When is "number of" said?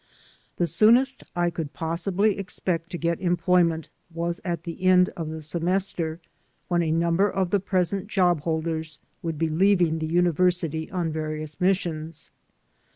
6.89-7.51